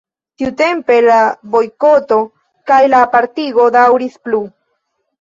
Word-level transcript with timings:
Tiutempe 0.41 0.97
la 1.07 1.17
bojkoto 1.57 2.19
kaj 2.73 2.83
la 2.97 3.05
apartigo 3.11 3.71
daŭris 3.81 4.21
plu. 4.27 4.47